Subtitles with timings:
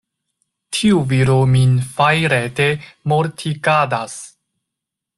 [0.77, 2.67] Tiu viro min fajrete
[3.13, 4.21] mortigadas.